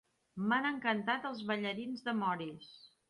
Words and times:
M'han 0.53 0.67
encantat 0.69 1.27
els 1.31 1.43
ballarins 1.53 2.03
de 2.09 2.17
Morris! 2.23 2.73